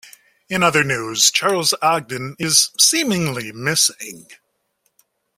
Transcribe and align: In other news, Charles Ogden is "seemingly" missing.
In 0.49 0.63
other 0.63 0.83
news, 0.83 1.29
Charles 1.29 1.75
Ogden 1.79 2.35
is 2.39 2.71
"seemingly" 2.75 3.51
missing. 3.51 4.25